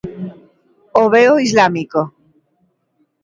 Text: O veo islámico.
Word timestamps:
O 1.01 1.03
veo 1.13 1.33
islámico. 1.47 2.01